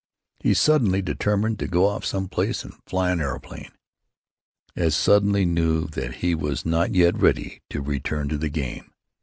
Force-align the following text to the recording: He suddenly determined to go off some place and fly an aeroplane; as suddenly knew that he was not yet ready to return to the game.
He 0.39 0.55
suddenly 0.55 1.03
determined 1.03 1.59
to 1.59 1.67
go 1.67 1.85
off 1.85 2.05
some 2.05 2.27
place 2.27 2.63
and 2.63 2.73
fly 2.87 3.11
an 3.11 3.21
aeroplane; 3.21 3.69
as 4.75 4.95
suddenly 4.95 5.45
knew 5.45 5.85
that 5.89 6.15
he 6.25 6.33
was 6.33 6.65
not 6.65 6.95
yet 6.95 7.15
ready 7.19 7.61
to 7.69 7.81
return 7.83 8.27
to 8.29 8.39
the 8.39 8.49
game. 8.49 8.93